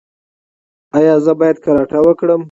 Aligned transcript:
ایا 0.97 1.15
زه 1.25 1.31
باید 1.39 1.57
کراټه 1.63 1.99
وکړم؟ 2.03 2.39